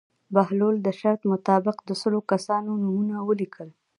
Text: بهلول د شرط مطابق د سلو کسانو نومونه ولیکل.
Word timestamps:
بهلول 0.33 0.75
د 0.83 0.87
شرط 0.99 1.21
مطابق 1.31 1.77
د 1.83 1.89
سلو 2.01 2.19
کسانو 2.31 2.71
نومونه 2.83 3.15
ولیکل. 3.29 3.69